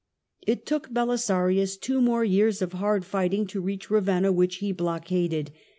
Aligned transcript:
It 0.47 0.65
took 0.65 0.89
Belisarius 0.91 1.77
two 1.77 2.01
more 2.01 2.23
years 2.23 2.63
of 2.63 2.73
hard 2.73 3.05
fighting 3.05 3.45
to 3.45 3.61
reach 3.61 3.91
Ravenna, 3.91 4.31
which 4.31 4.55
he 4.55 4.71
blockaded. 4.71 5.51